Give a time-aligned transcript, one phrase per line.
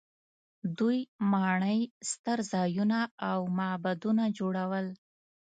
[0.77, 0.99] دوی
[1.31, 1.79] ماڼۍ،
[2.11, 4.87] ستر ځایونه او معبدونه جوړول.